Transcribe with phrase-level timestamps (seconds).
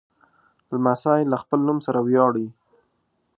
[0.71, 2.47] لمسی له خپل نوم سره ویاړي.